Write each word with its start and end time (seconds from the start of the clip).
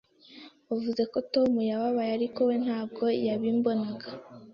Wavuze 0.69 1.03
ko 1.11 1.17
Tom 1.33 1.51
yababaye, 1.69 2.11
ariko 2.19 2.39
we 2.49 2.55
ntabwo 2.63 3.03
yabimbonaga. 3.25 4.07